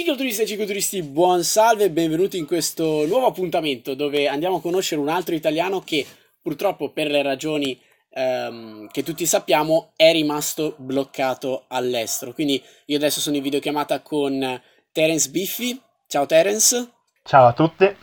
[0.00, 4.98] Cicloturisti e cicloturisti, buon salve e benvenuti in questo nuovo appuntamento dove andiamo a conoscere
[4.98, 6.06] un altro italiano che
[6.40, 7.78] purtroppo per le ragioni
[8.08, 12.32] ehm, che tutti sappiamo è rimasto bloccato all'estero.
[12.32, 15.78] Quindi io adesso sono in videochiamata con Terence Biffi.
[16.06, 16.88] Ciao Terence.
[17.22, 17.94] Ciao a tutti.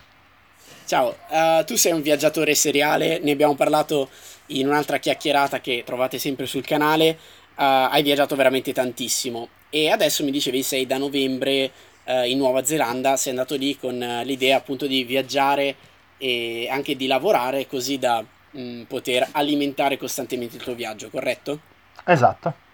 [0.86, 4.10] Ciao, uh, tu sei un viaggiatore seriale, ne abbiamo parlato
[4.48, 7.18] in un'altra chiacchierata che trovate sempre sul canale.
[7.56, 11.72] Uh, hai viaggiato veramente tantissimo e adesso mi dicevi sei da novembre
[12.06, 15.76] uh, in Nuova Zelanda, sei andato lì con l'idea appunto di viaggiare
[16.18, 21.60] e anche di lavorare così da mh, mm, poter alimentare costantemente il tuo viaggio, corretto?
[22.06, 22.66] Esatto.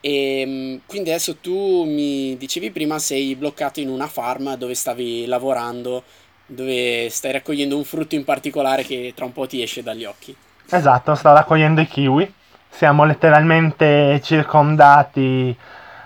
[0.00, 5.26] E mm, quindi adesso tu mi dicevi prima sei bloccato in una farm dove stavi
[5.26, 6.04] lavorando,
[6.46, 10.34] dove stai raccogliendo un frutto in particolare che tra un po' ti esce dagli occhi.
[10.70, 12.34] Esatto, sto raccogliendo i kiwi.
[12.70, 15.56] Siamo letteralmente circondati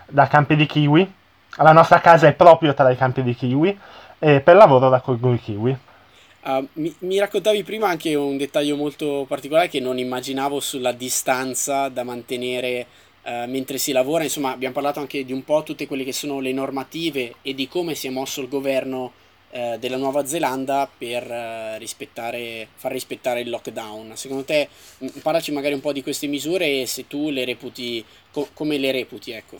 [0.07, 1.12] da campi di kiwi.
[1.57, 3.79] La nostra casa è proprio tra i campi di kiwi
[4.19, 5.77] e per lavoro raccolgo i kiwi.
[6.45, 11.88] Uh, mi, mi, raccontavi prima anche un dettaglio molto particolare che non immaginavo sulla distanza
[11.88, 12.87] da mantenere
[13.23, 14.24] uh, mentre si lavora.
[14.24, 17.69] Insomma, abbiamo parlato anche di un po' tutte quelle che sono le normative e di
[17.69, 19.13] come si è mosso il governo
[19.52, 21.24] uh, della Nuova Zelanda per
[21.78, 24.12] rispettare, far rispettare il lockdown.
[24.16, 24.68] Secondo te,
[25.22, 28.92] parlaci magari un po' di queste misure e se tu le reputi, co- come le
[28.92, 29.58] reputi, ecco.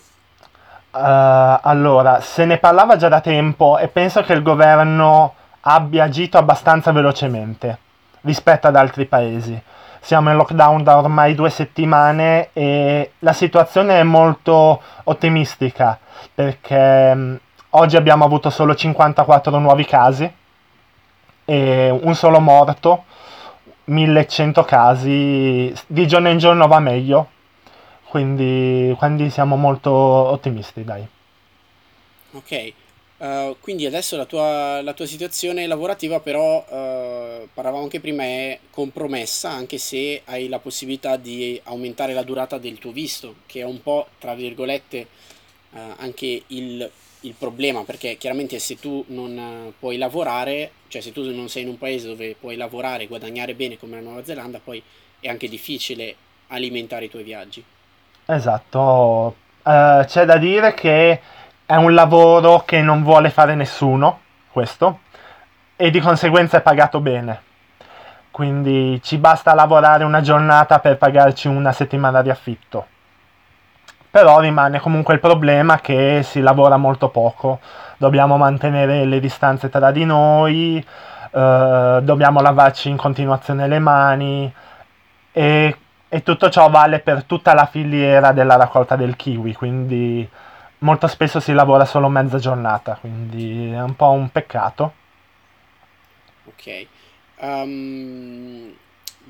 [1.63, 6.93] allora, se ne parlava già da tempo e penso che il governo abbia agito abbastanza
[6.93, 7.79] velocemente
[8.23, 9.61] rispetto ad altri paesi.
[10.01, 15.99] Siamo in lockdown da ormai due settimane e la situazione è molto ottimistica
[16.35, 17.39] perché
[17.75, 20.31] oggi abbiamo avuto solo 54 nuovi casi
[21.45, 23.05] e un solo morto,
[23.85, 27.31] 1100 casi, di giorno in giorno va meglio,
[28.09, 31.07] quindi, quindi siamo molto ottimisti, dai.
[32.33, 32.73] Ok,
[33.23, 38.59] Uh, quindi adesso la tua, la tua, situazione lavorativa però, uh, parlavamo anche prima, è
[38.69, 43.65] compromessa anche se hai la possibilità di aumentare la durata del tuo visto, che è
[43.65, 45.07] un po', tra virgolette,
[45.71, 46.91] uh, anche il,
[47.23, 51.69] il, problema, perché chiaramente se tu non puoi lavorare, cioè se tu non sei in
[51.69, 54.83] un paese dove puoi lavorare e guadagnare bene come la Nuova Zelanda, poi
[55.21, 56.15] è anche difficile
[56.49, 57.65] alimentare i tuoi viaggi.
[58.27, 61.21] Esatto, c'è da dire che
[61.65, 65.01] è un lavoro che non vuole fare nessuno, questo,
[65.77, 67.51] e di conseguenza è pagato bene.
[68.31, 72.87] Quindi ci basta lavorare una giornata per pagarci una settimana di affitto.
[74.13, 77.61] Però rimane comunque il problema che si lavora molto poco,
[77.97, 80.77] dobbiamo mantenere le distanze tra di noi,
[81.31, 84.53] eh, dobbiamo lavarci in continuazione le mani
[85.33, 85.77] e,
[86.11, 90.29] e tutto ciò vale per tutta la filiera della raccolta del kiwi, quindi
[90.81, 94.93] molto spesso si lavora solo mezza giornata, quindi è un po' un peccato.
[96.45, 96.87] Ok.
[97.41, 98.75] Um,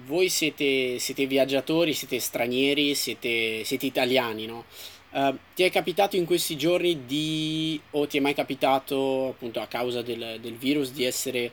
[0.07, 4.65] voi siete, siete, viaggiatori, siete stranieri, siete, siete italiani, no?
[5.11, 9.67] Uh, ti è capitato in questi giorni di, o ti è mai capitato appunto a
[9.67, 11.51] causa del, del virus di essere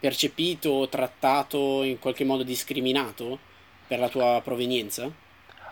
[0.00, 3.38] percepito o trattato in qualche modo discriminato
[3.86, 5.10] per la tua provenienza?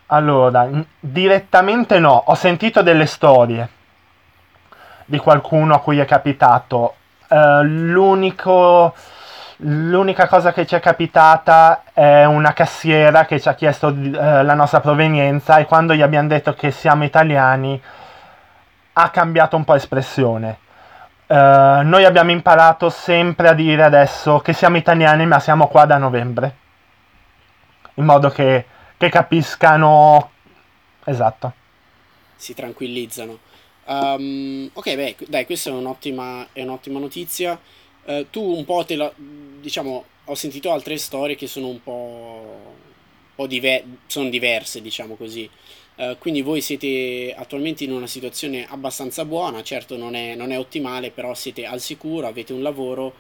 [0.07, 0.69] Allora,
[1.01, 3.69] direttamente no, ho sentito delle storie
[5.07, 6.95] di qualcuno a cui è capitato.
[7.29, 8.95] Uh, l'unico,
[9.59, 14.55] l'unica cosa che ci è capitata è una cassiera che ci ha chiesto uh, la
[14.55, 17.81] nostra provenienza e quando gli abbiamo detto che siamo italiani
[18.95, 20.59] ha cambiato un po' espressione.
[21.27, 25.97] Uh, noi abbiamo imparato sempre a dire adesso che siamo italiani ma siamo qua da
[25.97, 26.57] novembre.
[27.95, 28.67] In modo che
[29.03, 30.31] che capiscano.
[31.05, 31.53] Esatto.
[32.37, 33.37] Si tranquillizzano.
[33.85, 37.59] Um, ok, beh, dai, questa è un'ottima, è un'ottima notizia.
[38.05, 39.13] Uh, tu un po' te la.
[39.17, 42.61] diciamo, ho sentito altre storie che sono un po'.
[42.63, 45.49] un po diver- sono diverse, diciamo così.
[45.97, 50.59] Uh, quindi voi siete attualmente in una situazione abbastanza buona, certo non è, non è,
[50.59, 53.15] ottimale, però siete al sicuro, avete un lavoro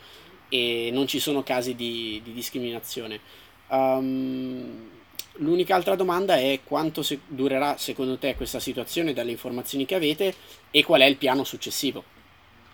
[0.49, 3.20] e non ci sono casi di, di discriminazione.
[3.69, 4.90] Um,
[5.37, 10.35] L'unica altra domanda è quanto se- durerà secondo te questa situazione dalle informazioni che avete
[10.70, 12.05] e qual è il piano successivo?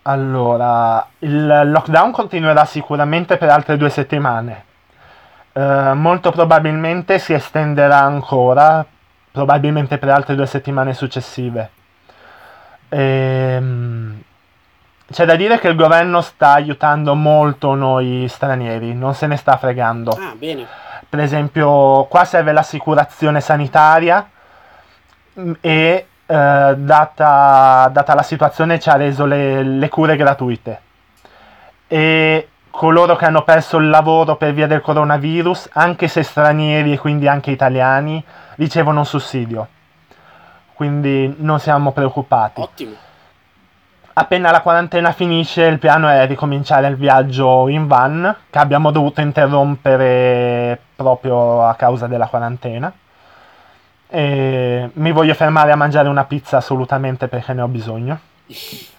[0.09, 4.65] Allora, il lockdown continuerà sicuramente per altre due settimane.
[5.53, 8.85] Eh, molto probabilmente si estenderà ancora,
[9.31, 11.71] probabilmente per altre due settimane successive.
[12.89, 14.23] Ehm,
[15.11, 19.57] c'è da dire che il governo sta aiutando molto noi stranieri, non se ne sta
[19.57, 20.13] fregando.
[20.13, 20.67] Ah, bene
[21.09, 24.29] per esempio qua serve l'assicurazione sanitaria
[25.41, 30.81] mm, e eh, data, data, la situazione, ci ha reso le, le cure gratuite.
[31.87, 36.99] E coloro che hanno perso il lavoro per via del coronavirus, anche se stranieri e
[36.99, 38.23] quindi anche italiani,
[38.57, 39.69] ricevono un sussidio.
[40.75, 42.61] Quindi non siamo preoccupati.
[42.61, 42.93] Ottimo.
[44.13, 49.21] Appena la quarantena finisce, il piano è ricominciare il viaggio in van, che abbiamo dovuto
[49.23, 52.93] interrompere proprio a causa della quarantena.
[54.11, 58.21] E mi voglio fermare a mangiare una pizza assolutamente perché ne ho bisogno.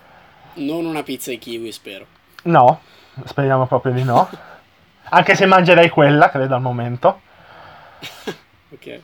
[0.52, 2.06] Non una pizza ai kiwi, spero.
[2.44, 2.82] No,
[3.24, 4.28] speriamo proprio di no.
[5.10, 7.22] Anche se mangerei quella, credo al momento.
[8.74, 9.00] ok.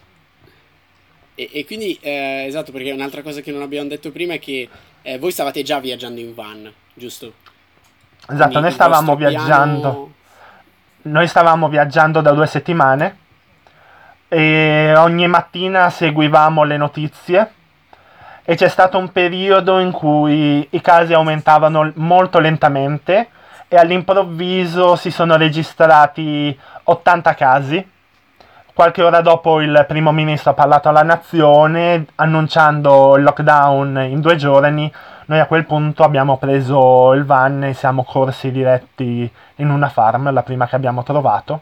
[1.36, 4.68] E, e quindi, eh, esatto, perché un'altra cosa che non abbiamo detto prima è che
[5.02, 7.34] eh, voi stavate già viaggiando in van, giusto?
[8.28, 9.80] Esatto, quindi noi stavamo viaggiando.
[9.80, 10.14] Piano...
[11.04, 13.18] Noi stavamo viaggiando da due settimane
[14.28, 17.52] e ogni mattina seguivamo le notizie
[18.44, 23.30] e c'è stato un periodo in cui i casi aumentavano molto lentamente
[23.68, 27.90] e all'improvviso si sono registrati 80 casi.
[28.74, 34.36] Qualche ora dopo il primo ministro ha parlato alla nazione annunciando il lockdown in due
[34.36, 34.92] giorni.
[35.28, 40.32] Noi a quel punto abbiamo preso il van e siamo corsi diretti in una farm,
[40.32, 41.62] la prima che abbiamo trovato.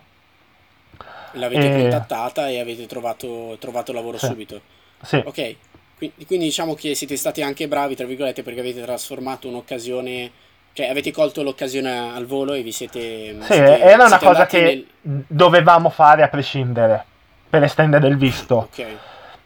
[1.34, 1.82] L'avete e...
[1.82, 4.26] contattata e avete trovato, trovato lavoro sì.
[4.28, 4.62] subito?
[5.02, 5.22] Sì.
[5.26, 5.56] Ok,
[5.98, 10.32] quindi, quindi diciamo che siete stati anche bravi, tra virgolette, perché avete trasformato un'occasione
[10.74, 13.38] cioè, avete colto l'occasione al volo e vi siete.
[13.42, 15.24] Sì, siete, era una cosa che nel...
[15.28, 17.06] dovevamo fare a prescindere
[17.48, 18.56] per estendere il visto.
[18.56, 18.86] Ok.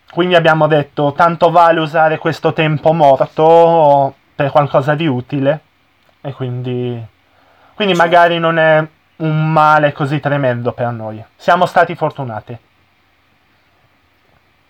[0.10, 5.60] Quindi abbiamo detto: tanto vale usare questo tempo morto per qualcosa di utile.
[6.22, 7.06] E quindi.
[7.76, 8.88] Quindi magari non è
[9.18, 11.24] un male così tremendo per noi.
[11.36, 12.58] Siamo stati fortunati.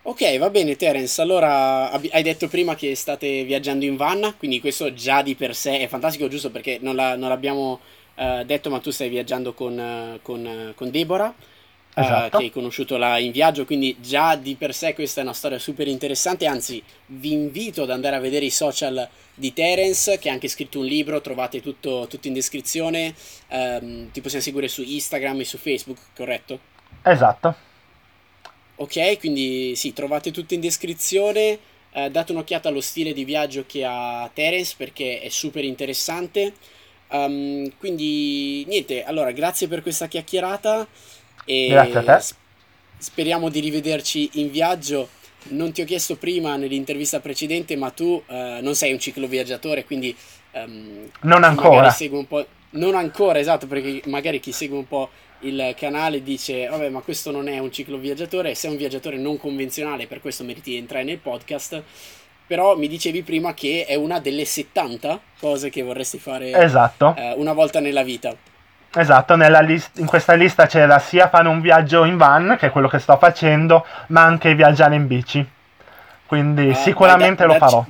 [0.04, 4.94] Ok, va bene Terence, allora hai detto prima che state viaggiando in van, quindi questo
[4.94, 7.82] già di per sé è fantastico, giusto perché non, la, non l'abbiamo
[8.16, 11.34] uh, detto, ma tu stai viaggiando con, uh, con, uh, con Deborah,
[12.02, 12.38] esatto.
[12.38, 15.60] che hai conosciuto là in viaggio, quindi già di per sé questa è una storia
[15.60, 20.34] super interessante, anzi vi invito ad andare a vedere i social di Terence, che ha
[20.34, 23.14] anche scritto un libro, trovate tutto, tutto in descrizione,
[23.50, 26.60] um, ti possiamo seguire su Instagram e su Facebook, corretto?
[27.04, 27.56] Esatto.
[28.76, 31.58] Ok, quindi sì, trovate tutto in descrizione.
[31.92, 36.54] Eh, date un'occhiata allo stile di viaggio che ha Terence perché è super interessante.
[37.10, 40.86] Um, quindi niente, allora grazie per questa chiacchierata
[41.46, 42.36] e grazie a te.
[42.98, 45.10] speriamo di rivederci in viaggio.
[45.50, 50.16] Non ti ho chiesto prima nell'intervista precedente, ma tu uh, non sei un cicloviaggiatore, quindi
[50.52, 51.96] um, non ancora.
[52.70, 55.10] Non ancora, esatto, perché magari chi segue un po'
[55.42, 60.08] il canale dice vabbè ma questo non è un cicloviaggiatore sei un viaggiatore non convenzionale
[60.08, 61.84] per questo meriti di entrare nel podcast
[62.48, 67.14] però mi dicevi prima che è una delle 70 cose che vorresti fare esatto.
[67.16, 68.36] eh, una volta nella vita
[68.94, 72.88] Esatto, list- in questa lista c'era sia fare un viaggio in van, che è quello
[72.88, 75.48] che sto facendo, ma anche viaggiare in bici.
[76.26, 77.86] Quindi ah, sicuramente dai, da, lo farò.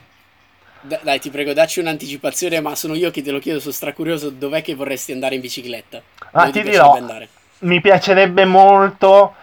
[0.82, 4.30] Da, dai, ti prego, dacci un'anticipazione, ma sono io che te lo chiedo, sono stracurioso,
[4.30, 6.02] dov'è che vorresti andare in bicicletta?
[6.32, 7.30] Ah, ti, ti dirò, andare?
[7.60, 9.34] mi piacerebbe molto,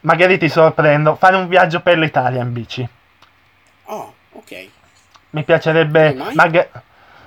[0.00, 2.88] magari ti sorprendo, fare un viaggio per l'Italia in bici.
[3.84, 4.68] Oh, ok.
[5.30, 6.14] Mi piacerebbe...
[6.32, 6.68] Mag-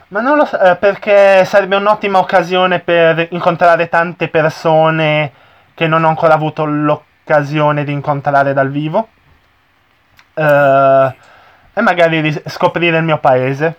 [0.09, 5.31] ma non lo so, eh, perché sarebbe un'ottima occasione per incontrare tante persone
[5.73, 9.09] che non ho ancora avuto l'occasione di incontrare dal vivo.
[10.33, 11.11] Uh,
[11.73, 13.75] e magari scoprire il mio paese,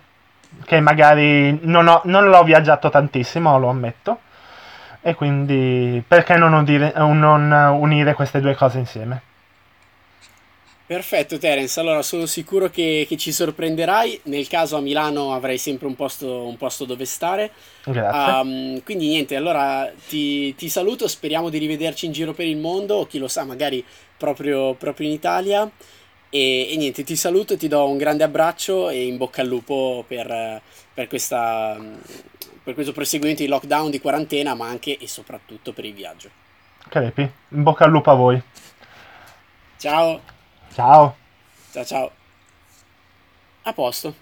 [0.65, 4.21] che magari non, ho, non l'ho viaggiato tantissimo, lo ammetto.
[5.03, 9.23] E quindi perché non unire, non unire queste due cose insieme?
[10.87, 15.89] Perfetto Terence, allora sono sicuro che, che, ci sorprenderai, nel caso a Milano avrai sempre
[15.89, 17.51] un posto, un posto dove stare.
[17.85, 18.41] Grazie.
[18.41, 23.05] Um, quindi niente, allora ti, ti, saluto, speriamo di rivederci in giro per il mondo,
[23.07, 23.85] chi lo sa magari
[24.17, 25.69] proprio, proprio in Italia.
[26.31, 30.05] E, e, niente, ti saluto, ti do un grande abbraccio e in bocca al lupo
[30.07, 30.63] per,
[30.95, 31.79] per questa
[32.63, 36.31] per questo proseguimento di lockdown, di quarantena, ma anche e soprattutto per il viaggio.
[36.89, 38.43] Crepi, in bocca al lupo a voi.
[39.79, 40.35] Ciao.
[40.77, 41.17] Ciao.
[41.73, 42.11] Ciao ciao.
[43.63, 44.15] A posto.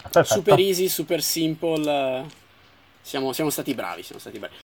[0.00, 0.34] Perfetto.
[0.34, 2.24] Super easy, super simple.
[3.02, 4.63] Siamo, siamo stati bravi, siamo stati bravi.